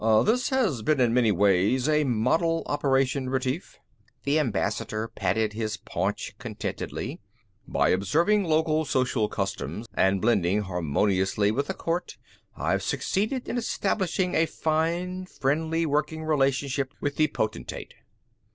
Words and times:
"This 0.25 0.49
has 0.49 0.81
been 0.81 0.99
in 0.99 1.13
many 1.13 1.31
ways 1.31 1.87
a 1.87 2.03
model 2.05 2.63
operation, 2.65 3.29
Retief." 3.29 3.77
The 4.23 4.39
Ambassador 4.39 5.07
patted 5.09 5.53
his 5.53 5.77
paunch 5.77 6.33
contentedly. 6.39 7.19
"By 7.67 7.89
observing 7.89 8.45
local 8.45 8.83
social 8.83 9.29
customs 9.29 9.85
and 9.93 10.19
blending 10.19 10.61
harmoniously 10.61 11.51
with 11.51 11.67
the 11.67 11.75
court, 11.75 12.17
I've 12.57 12.81
succeeded 12.81 13.47
in 13.47 13.59
establishing 13.59 14.33
a 14.33 14.47
fine, 14.47 15.27
friendly, 15.27 15.85
working 15.85 16.23
relationship 16.23 16.95
with 16.99 17.17
the 17.17 17.27
Potentate." 17.27 17.93